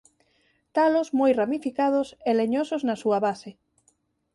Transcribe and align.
Talos 0.75 1.07
moi 1.19 1.31
ramificados 1.41 2.07
e 2.29 2.31
leñosos 2.39 2.81
na 2.87 2.95
súa 3.01 3.17
base. 3.27 3.51